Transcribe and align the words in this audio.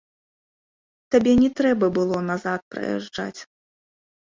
Табе 1.17 1.33
не 1.43 1.51
трэба 1.61 1.93
было 2.01 2.25
назад 2.33 2.59
прыязджаць. 2.75 3.41